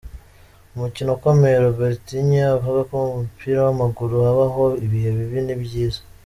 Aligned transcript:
umukino 0.75 1.09
ukomeye, 1.17 1.55
Robertinho 1.65 2.39
avuga 2.57 2.79
ko 2.89 2.95
mu 3.03 3.09
mupira 3.17 3.59
w’amaguru 3.65 4.13
habaho 4.25 4.63
ibihe 4.85 5.09
bibi 5.17 5.41
n’ibyiza 5.47 6.01